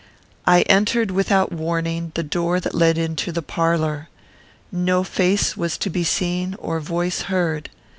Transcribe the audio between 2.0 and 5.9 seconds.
the door that led into the parlour. No face was